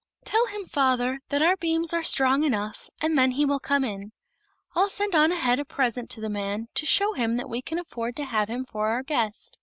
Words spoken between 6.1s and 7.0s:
the man, to